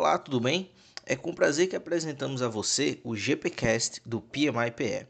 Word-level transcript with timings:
Olá, 0.00 0.16
tudo 0.16 0.40
bem? 0.40 0.72
É 1.04 1.14
com 1.14 1.34
prazer 1.34 1.68
que 1.68 1.76
apresentamos 1.76 2.40
a 2.40 2.48
você 2.48 2.98
o 3.04 3.14
GPcast 3.14 4.00
do 4.06 4.18
PMIPE. 4.18 5.06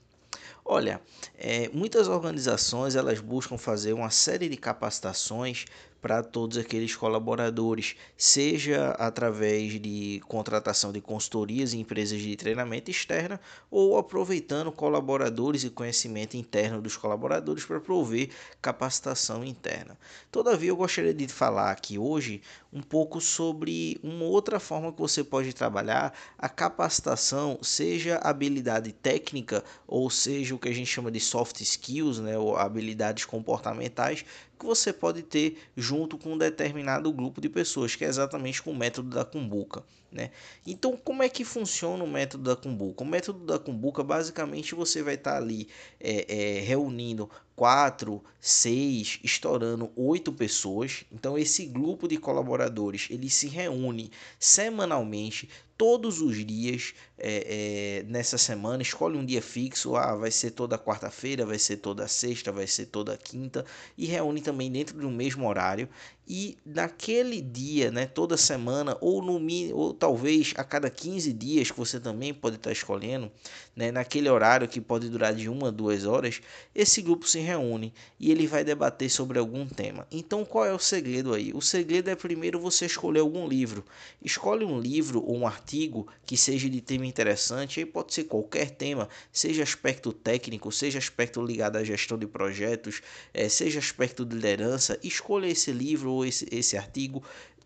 Olha, 0.64 1.02
é, 1.36 1.68
muitas 1.68 2.08
organizações 2.08 2.96
elas 2.96 3.20
buscam 3.20 3.58
fazer 3.58 3.92
uma 3.92 4.08
série 4.08 4.48
de 4.48 4.56
capacitações 4.56 5.66
para 6.02 6.20
todos 6.20 6.58
aqueles 6.58 6.96
colaboradores, 6.96 7.94
seja 8.16 8.90
através 8.98 9.80
de 9.80 10.20
contratação 10.26 10.92
de 10.92 11.00
consultorias 11.00 11.72
e 11.72 11.78
empresas 11.78 12.20
de 12.20 12.34
treinamento 12.34 12.90
externa 12.90 13.40
ou 13.70 13.96
aproveitando 13.96 14.72
colaboradores 14.72 15.62
e 15.62 15.70
conhecimento 15.70 16.36
interno 16.36 16.82
dos 16.82 16.96
colaboradores 16.96 17.64
para 17.64 17.80
prover 17.80 18.30
capacitação 18.60 19.44
interna. 19.44 19.96
Todavia, 20.30 20.70
eu 20.70 20.76
gostaria 20.76 21.14
de 21.14 21.28
falar 21.28 21.70
aqui 21.70 21.96
hoje 21.96 22.42
um 22.72 22.82
pouco 22.82 23.20
sobre 23.20 24.00
uma 24.02 24.24
outra 24.24 24.58
forma 24.58 24.92
que 24.92 24.98
você 24.98 25.22
pode 25.22 25.52
trabalhar 25.52 26.12
a 26.36 26.48
capacitação, 26.48 27.58
seja 27.62 28.16
habilidade 28.16 28.92
técnica 28.92 29.62
ou 29.86 30.10
seja 30.10 30.54
o 30.54 30.58
que 30.58 30.68
a 30.68 30.74
gente 30.74 30.86
chama 30.86 31.12
de 31.12 31.20
soft 31.20 31.60
skills, 31.60 32.18
né, 32.18 32.36
ou 32.36 32.56
habilidades 32.56 33.24
comportamentais 33.24 34.24
que 34.62 34.66
você 34.66 34.92
pode 34.92 35.22
ter 35.22 35.58
junto 35.76 36.16
com 36.16 36.34
um 36.34 36.38
determinado 36.38 37.12
grupo 37.12 37.40
de 37.40 37.48
pessoas, 37.48 37.96
que 37.96 38.04
é 38.04 38.08
exatamente 38.08 38.62
com 38.62 38.70
o 38.70 38.76
método 38.76 39.10
da 39.10 39.24
cumbuca. 39.24 39.82
Né? 40.10 40.30
Então, 40.64 40.96
como 40.96 41.22
é 41.22 41.28
que 41.28 41.44
funciona 41.44 42.04
o 42.04 42.06
método 42.06 42.44
da 42.44 42.54
cumbuca? 42.54 43.02
O 43.02 43.06
método 43.06 43.44
da 43.44 43.58
cumbuca, 43.58 44.04
basicamente, 44.04 44.74
você 44.74 45.02
vai 45.02 45.14
estar 45.14 45.36
ali 45.36 45.68
é, 45.98 46.58
é, 46.58 46.60
reunindo 46.60 47.28
quatro, 47.54 48.22
seis, 48.40 49.18
estourando 49.22 49.90
oito 49.96 50.32
pessoas. 50.32 51.04
Então, 51.12 51.38
esse 51.38 51.66
grupo 51.66 52.08
de 52.08 52.16
colaboradores 52.16 53.08
ele 53.10 53.30
se 53.30 53.46
reúne 53.46 54.10
semanalmente 54.38 55.48
todos 55.82 56.20
os 56.20 56.46
dias 56.46 56.94
é, 57.18 57.98
é, 57.98 58.02
nessa 58.04 58.38
semana, 58.38 58.82
escolhe 58.82 59.18
um 59.18 59.24
dia 59.24 59.42
fixo, 59.42 59.96
ah, 59.96 60.14
vai 60.14 60.30
ser 60.30 60.52
toda 60.52 60.78
quarta-feira, 60.78 61.44
vai 61.44 61.58
ser 61.58 61.78
toda 61.78 62.06
sexta, 62.06 62.52
vai 62.52 62.68
ser 62.68 62.86
toda 62.86 63.16
quinta, 63.16 63.64
e 63.98 64.06
reúne 64.06 64.40
também 64.40 64.70
dentro 64.70 64.96
do 64.96 65.10
mesmo 65.10 65.48
horário. 65.48 65.88
E 66.26 66.56
naquele 66.64 67.40
dia, 67.40 67.90
né, 67.90 68.06
toda 68.06 68.36
semana, 68.36 68.96
ou 69.00 69.20
no 69.20 69.40
ou 69.74 69.92
talvez 69.92 70.54
a 70.56 70.62
cada 70.62 70.88
15 70.88 71.32
dias, 71.32 71.72
que 71.72 71.76
você 71.76 71.98
também 71.98 72.32
pode 72.32 72.56
estar 72.56 72.70
escolhendo, 72.70 73.28
né, 73.74 73.90
naquele 73.90 74.28
horário 74.28 74.68
que 74.68 74.80
pode 74.80 75.08
durar 75.08 75.34
de 75.34 75.48
uma 75.48 75.66
a 75.68 75.70
duas 75.72 76.06
horas, 76.06 76.40
esse 76.72 77.02
grupo 77.02 77.26
se 77.26 77.40
reúne 77.42 77.92
e 78.18 78.30
ele 78.30 78.46
vai 78.46 78.64
debater 78.64 79.10
sobre 79.10 79.38
algum 79.38 79.66
tema. 79.66 80.06
Então, 80.10 80.44
qual 80.44 80.64
é 80.64 80.72
o 80.72 80.78
segredo 80.78 81.34
aí? 81.34 81.52
O 81.52 81.60
segredo 81.60 82.08
é 82.08 82.14
primeiro 82.14 82.58
você 82.58 82.86
escolher 82.86 83.20
algum 83.20 83.46
livro. 83.46 83.84
Escolhe 84.22 84.64
um 84.64 84.80
livro 84.80 85.22
ou 85.22 85.36
um 85.36 85.46
artigo 85.46 86.06
que 86.24 86.36
seja 86.36 86.70
de 86.70 86.80
tema 86.80 87.06
interessante, 87.06 87.80
aí 87.80 87.86
pode 87.86 88.14
ser 88.14 88.24
qualquer 88.24 88.70
tema, 88.70 89.08
seja 89.30 89.62
aspecto 89.62 90.12
técnico, 90.12 90.72
seja 90.72 90.98
aspecto 90.98 91.44
ligado 91.44 91.76
à 91.76 91.84
gestão 91.84 92.16
de 92.16 92.26
projetos, 92.26 93.02
é, 93.34 93.48
seja 93.48 93.78
aspecto 93.78 94.24
de 94.24 94.34
liderança, 94.34 94.98
escolha 95.02 95.46
esse 95.46 95.72
livro 95.72 96.12
ou 96.12 96.24
esse, 96.24 96.46
esse 96.50 96.76
artigo, 96.76 97.22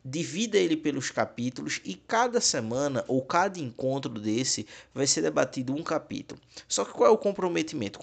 divida 0.09 0.57
ele 0.57 0.77
pelos 0.77 1.11
capítulos 1.11 1.81
e 1.85 1.95
cada 1.95 2.41
semana 2.41 3.05
ou 3.09 3.21
cada 3.23 3.59
encontro 3.59 4.13
desse 4.13 4.65
vai 4.95 5.05
ser 5.05 5.21
debatido 5.21 5.75
um 5.75 5.83
capítulo. 5.83 6.41
Só 6.69 6.85
que 6.85 6.93
qual 6.93 7.11
é 7.11 7.13
o 7.13 7.19
comprometimento? 7.19 7.99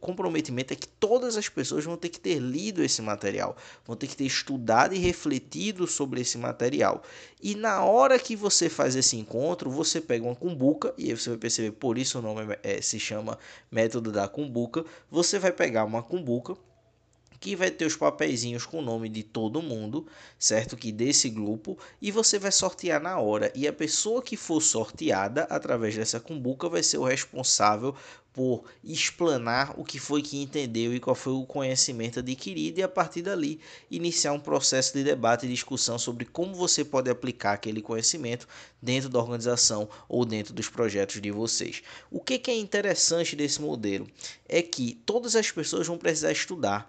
Comprometimento 0.00 0.72
é 0.72 0.76
que 0.76 0.86
todas 0.86 1.36
as 1.36 1.48
pessoas 1.48 1.84
vão 1.84 1.96
ter 1.96 2.08
que 2.08 2.20
ter 2.20 2.38
lido 2.38 2.84
esse 2.84 3.02
material, 3.02 3.56
vão 3.84 3.96
ter 3.96 4.06
que 4.06 4.16
ter 4.16 4.26
estudado 4.26 4.94
e 4.94 4.98
refletido 4.98 5.88
sobre 5.88 6.20
esse 6.20 6.38
material. 6.38 7.02
E 7.42 7.56
na 7.56 7.82
hora 7.82 8.16
que 8.16 8.36
você 8.36 8.68
faz 8.68 8.94
esse 8.94 9.16
encontro, 9.16 9.70
você 9.70 10.00
pega 10.00 10.24
uma 10.24 10.36
cumbuca, 10.36 10.94
e 10.96 11.10
aí 11.10 11.16
você 11.16 11.30
vai 11.30 11.38
perceber 11.38 11.72
por 11.72 11.98
isso 11.98 12.20
o 12.20 12.22
nome 12.22 12.56
é, 12.62 12.80
se 12.80 13.00
chama 13.00 13.36
método 13.70 14.12
da 14.12 14.28
cumbuca. 14.28 14.84
Você 15.10 15.36
vai 15.38 15.50
pegar 15.50 15.84
uma 15.84 16.02
cumbuca 16.02 16.54
que 17.40 17.56
vai 17.56 17.70
ter 17.70 17.86
os 17.86 17.96
papeizinhos 17.96 18.66
com 18.66 18.78
o 18.78 18.82
nome 18.82 19.08
de 19.08 19.22
todo 19.22 19.62
mundo, 19.62 20.06
certo? 20.38 20.76
Que 20.76 20.92
desse 20.92 21.30
grupo, 21.30 21.78
e 22.00 22.10
você 22.10 22.38
vai 22.38 22.52
sortear 22.52 23.00
na 23.00 23.18
hora. 23.18 23.50
E 23.54 23.66
a 23.66 23.72
pessoa 23.72 24.22
que 24.22 24.36
for 24.36 24.60
sorteada 24.60 25.44
através 25.44 25.96
dessa 25.96 26.20
cumbuca 26.20 26.68
vai 26.68 26.82
ser 26.82 26.98
o 26.98 27.04
responsável 27.04 27.96
por 28.32 28.64
explanar 28.84 29.74
o 29.78 29.84
que 29.84 29.98
foi 29.98 30.22
que 30.22 30.40
entendeu 30.40 30.94
e 30.94 31.00
qual 31.00 31.16
foi 31.16 31.32
o 31.32 31.44
conhecimento 31.44 32.20
adquirido 32.20 32.78
e 32.78 32.82
a 32.82 32.88
partir 32.88 33.22
dali 33.22 33.60
iniciar 33.90 34.32
um 34.32 34.38
processo 34.38 34.92
de 34.92 35.02
debate 35.02 35.46
e 35.46 35.48
discussão 35.48 35.98
sobre 35.98 36.24
como 36.24 36.54
você 36.54 36.84
pode 36.84 37.10
aplicar 37.10 37.54
aquele 37.54 37.82
conhecimento 37.82 38.46
dentro 38.80 39.08
da 39.08 39.18
organização 39.18 39.88
ou 40.08 40.24
dentro 40.24 40.54
dos 40.54 40.68
projetos 40.68 41.20
de 41.20 41.30
vocês. 41.30 41.82
O 42.10 42.20
que, 42.20 42.38
que 42.38 42.50
é 42.50 42.56
interessante 42.56 43.34
desse 43.34 43.60
modelo 43.60 44.06
é 44.48 44.62
que 44.62 44.94
todas 45.04 45.34
as 45.34 45.50
pessoas 45.50 45.86
vão 45.86 45.98
precisar 45.98 46.30
estudar 46.30 46.88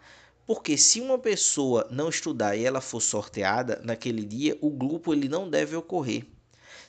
porque 0.54 0.78
se 0.78 1.00
uma 1.00 1.18
pessoa 1.18 1.88
não 1.90 2.10
estudar 2.10 2.58
e 2.58 2.66
ela 2.66 2.82
for 2.82 3.00
sorteada 3.00 3.80
naquele 3.86 4.22
dia, 4.22 4.58
o 4.60 4.70
grupo 4.70 5.14
ele 5.14 5.30
não 5.30 5.50
deve 5.50 5.78
ocorrer 5.78 6.26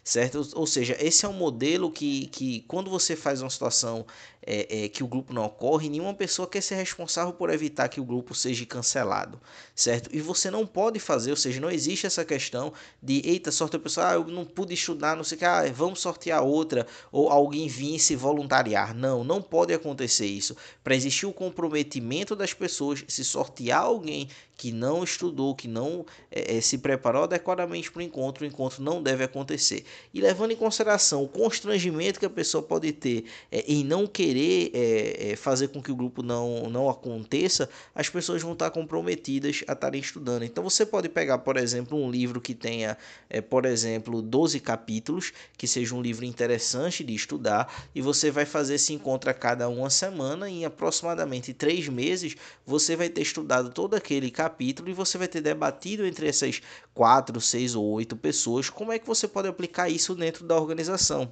certo? 0.02 0.50
Ou 0.54 0.66
seja, 0.66 0.96
esse 0.98 1.24
é 1.24 1.28
um 1.28 1.32
modelo 1.32 1.88
que, 1.88 2.26
que 2.26 2.62
quando 2.62 2.90
você 2.90 3.14
faz 3.14 3.40
uma 3.40 3.48
situação 3.48 4.04
é, 4.44 4.84
é, 4.84 4.88
que 4.88 5.04
o 5.04 5.06
grupo 5.06 5.32
não 5.32 5.44
ocorre, 5.44 5.88
nenhuma 5.88 6.14
pessoa 6.14 6.48
quer 6.48 6.60
ser 6.60 6.74
responsável 6.74 7.32
por 7.32 7.50
evitar 7.50 7.88
que 7.88 8.00
o 8.00 8.04
grupo 8.04 8.34
seja 8.34 8.64
cancelado, 8.66 9.40
certo? 9.74 10.10
E 10.12 10.20
você 10.20 10.50
não 10.50 10.66
pode 10.66 10.98
fazer, 10.98 11.30
ou 11.30 11.36
seja, 11.36 11.60
não 11.60 11.70
existe 11.70 12.06
essa 12.06 12.24
questão 12.24 12.72
de, 13.02 13.22
eita, 13.24 13.52
sorte 13.52 13.76
a 13.76 13.78
pessoa, 13.78 14.10
ah, 14.10 14.14
eu 14.14 14.24
não 14.24 14.44
pude 14.44 14.74
estudar, 14.74 15.16
não 15.16 15.24
sei 15.24 15.36
o 15.36 15.38
que, 15.38 15.44
ah, 15.44 15.62
vamos 15.72 16.00
sortear 16.00 16.42
outra, 16.42 16.86
ou 17.10 17.28
alguém 17.28 17.68
vir 17.68 17.98
se 17.98 18.16
voluntariar. 18.16 18.94
Não, 18.94 19.22
não 19.22 19.40
pode 19.40 19.72
acontecer 19.72 20.26
isso. 20.26 20.56
Para 20.82 20.94
existir 20.94 21.26
o 21.26 21.32
comprometimento 21.32 22.34
das 22.34 22.52
pessoas, 22.52 23.04
se 23.06 23.24
sortear 23.24 23.82
alguém 23.82 24.28
que 24.56 24.70
não 24.70 25.02
estudou, 25.02 25.54
que 25.54 25.66
não 25.66 26.06
é, 26.30 26.58
é 26.58 26.60
se 26.60 26.78
preparou 26.78 27.24
adequadamente 27.24 27.90
para 27.90 28.00
o 28.00 28.02
encontro, 28.02 28.44
o 28.44 28.46
encontro 28.46 28.82
não 28.82 29.02
deve 29.02 29.24
acontecer. 29.24 29.84
E 30.14 30.20
levando 30.20 30.52
em 30.52 30.56
consideração 30.56 31.24
o 31.24 31.28
constrangimento 31.28 32.20
que 32.20 32.26
a 32.26 32.30
pessoa 32.30 32.62
pode 32.62 32.92
ter 32.92 33.24
é, 33.50 33.64
em 33.66 33.82
não 33.82 34.06
querer 34.06 34.31
querer 34.32 34.70
é, 34.72 35.32
é, 35.32 35.36
fazer 35.36 35.68
com 35.68 35.82
que 35.82 35.92
o 35.92 35.96
grupo 35.96 36.22
não, 36.22 36.70
não 36.70 36.88
aconteça, 36.88 37.68
as 37.94 38.08
pessoas 38.08 38.40
vão 38.40 38.54
estar 38.54 38.70
comprometidas 38.70 39.62
a 39.68 39.74
estarem 39.74 40.00
estudando. 40.00 40.42
Então 40.42 40.64
você 40.64 40.86
pode 40.86 41.10
pegar, 41.10 41.38
por 41.38 41.58
exemplo, 41.58 42.02
um 42.02 42.10
livro 42.10 42.40
que 42.40 42.54
tenha, 42.54 42.96
é, 43.28 43.42
por 43.42 43.66
exemplo, 43.66 44.22
12 44.22 44.58
capítulos, 44.60 45.32
que 45.58 45.66
seja 45.66 45.94
um 45.94 46.00
livro 46.00 46.24
interessante 46.24 47.04
de 47.04 47.14
estudar, 47.14 47.86
e 47.94 48.00
você 48.00 48.30
vai 48.30 48.46
fazer 48.46 48.76
esse 48.76 48.94
encontro 48.94 49.28
a 49.28 49.34
cada 49.34 49.68
uma 49.68 49.90
semana, 49.90 50.48
e 50.48 50.60
em 50.60 50.64
aproximadamente 50.64 51.52
três 51.52 51.86
meses 51.88 52.34
você 52.64 52.96
vai 52.96 53.10
ter 53.10 53.20
estudado 53.20 53.70
todo 53.70 53.94
aquele 53.94 54.30
capítulo 54.30 54.88
e 54.88 54.94
você 54.94 55.18
vai 55.18 55.28
ter 55.28 55.42
debatido 55.42 56.06
entre 56.06 56.26
essas 56.26 56.62
quatro, 56.94 57.38
seis 57.38 57.74
ou 57.74 57.84
oito 57.84 58.16
pessoas 58.16 58.70
como 58.70 58.92
é 58.92 58.98
que 58.98 59.06
você 59.06 59.28
pode 59.28 59.48
aplicar 59.48 59.90
isso 59.90 60.14
dentro 60.14 60.46
da 60.46 60.56
organização 60.56 61.30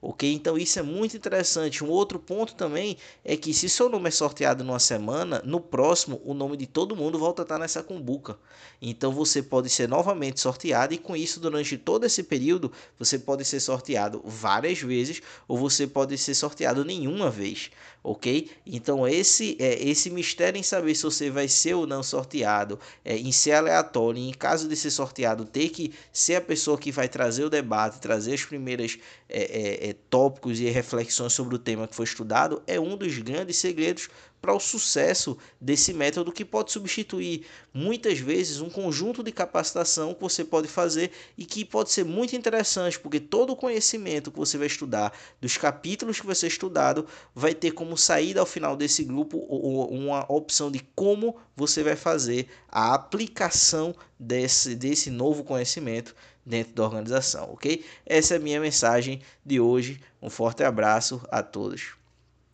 ok? 0.00 0.32
Então 0.32 0.56
isso 0.56 0.78
é 0.78 0.82
muito 0.82 1.16
interessante. 1.16 1.84
Um 1.84 1.88
outro 1.88 2.18
ponto 2.18 2.54
também 2.54 2.96
é 3.24 3.36
que 3.36 3.52
se 3.52 3.68
seu 3.68 3.88
nome 3.88 4.08
é 4.08 4.10
sorteado 4.10 4.64
numa 4.64 4.78
semana, 4.78 5.42
no 5.44 5.60
próximo 5.60 6.20
o 6.24 6.32
nome 6.32 6.56
de 6.56 6.66
todo 6.66 6.96
mundo 6.96 7.18
volta 7.18 7.42
a 7.42 7.44
estar 7.44 7.58
nessa 7.58 7.82
cumbuca. 7.82 8.38
Então 8.80 9.12
você 9.12 9.42
pode 9.42 9.68
ser 9.68 9.88
novamente 9.88 10.40
sorteado 10.40 10.94
e 10.94 10.98
com 10.98 11.14
isso 11.14 11.38
durante 11.38 11.76
todo 11.76 12.04
esse 12.04 12.22
período 12.22 12.72
você 12.98 13.18
pode 13.18 13.44
ser 13.44 13.60
sorteado 13.60 14.22
várias 14.24 14.80
vezes 14.80 15.20
ou 15.46 15.58
você 15.58 15.86
pode 15.86 16.16
ser 16.16 16.34
sorteado 16.34 16.84
nenhuma 16.84 17.30
vez, 17.30 17.70
ok? 18.02 18.50
Então 18.64 19.06
esse 19.06 19.56
é 19.60 19.82
esse 19.82 20.08
mistério 20.08 20.58
em 20.58 20.62
saber 20.62 20.94
se 20.94 21.02
você 21.02 21.30
vai 21.30 21.46
ser 21.46 21.74
ou 21.74 21.86
não 21.86 22.02
sorteado, 22.02 22.78
é, 23.04 23.16
em 23.16 23.32
ser 23.32 23.52
aleatório, 23.52 24.20
em 24.20 24.32
caso 24.32 24.66
de 24.66 24.76
ser 24.76 24.90
sorteado 24.90 25.44
ter 25.44 25.68
que 25.68 25.92
ser 26.12 26.36
a 26.36 26.40
pessoa 26.40 26.78
que 26.78 26.90
vai 26.90 27.08
trazer 27.08 27.44
o 27.44 27.50
debate, 27.50 28.00
trazer 28.00 28.34
as 28.34 28.44
primeiras 28.44 28.98
é, 29.28 29.88
é, 29.88 29.89
tópicos 29.92 30.60
e 30.60 30.64
reflexões 30.68 31.32
sobre 31.32 31.54
o 31.54 31.58
tema 31.58 31.86
que 31.86 31.94
foi 31.94 32.04
estudado 32.04 32.62
é 32.66 32.78
um 32.78 32.96
dos 32.96 33.18
grandes 33.18 33.56
segredos 33.56 34.08
para 34.40 34.54
o 34.54 34.60
sucesso 34.60 35.36
desse 35.60 35.92
método 35.92 36.32
que 36.32 36.44
pode 36.44 36.72
substituir 36.72 37.44
muitas 37.74 38.18
vezes 38.18 38.60
um 38.60 38.70
conjunto 38.70 39.22
de 39.22 39.30
capacitação 39.30 40.14
que 40.14 40.20
você 40.20 40.44
pode 40.44 40.66
fazer 40.66 41.10
e 41.36 41.44
que 41.44 41.64
pode 41.64 41.90
ser 41.90 42.04
muito 42.04 42.34
interessante, 42.34 42.98
porque 42.98 43.20
todo 43.20 43.50
o 43.50 43.56
conhecimento 43.56 44.30
que 44.30 44.38
você 44.38 44.56
vai 44.56 44.66
estudar, 44.66 45.12
dos 45.40 45.56
capítulos 45.56 46.20
que 46.20 46.26
você 46.26 46.46
estudado, 46.46 47.06
vai 47.34 47.54
ter 47.54 47.72
como 47.72 47.96
saída 47.96 48.40
ao 48.40 48.46
final 48.46 48.76
desse 48.76 49.04
grupo 49.04 49.38
uma 49.38 50.24
opção 50.32 50.70
de 50.70 50.80
como 50.94 51.36
você 51.54 51.82
vai 51.82 51.96
fazer 51.96 52.48
a 52.68 52.94
aplicação 52.94 53.94
desse, 54.18 54.74
desse 54.74 55.10
novo 55.10 55.44
conhecimento 55.44 56.14
dentro 56.50 56.74
da 56.74 56.84
organização, 56.84 57.52
ok? 57.52 57.84
Essa 58.04 58.34
é 58.34 58.36
a 58.36 58.40
minha 58.40 58.60
mensagem 58.60 59.22
de 59.46 59.60
hoje. 59.60 60.00
Um 60.20 60.28
forte 60.28 60.62
abraço 60.62 61.22
a 61.30 61.42
todos. 61.42 61.99